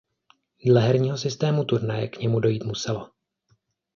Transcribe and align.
Dle 0.65 0.81
herního 0.81 1.17
systému 1.17 1.63
turnaje 1.65 2.07
k 2.07 2.19
němu 2.19 2.39
dojít 2.39 2.63
muselo. 2.65 3.09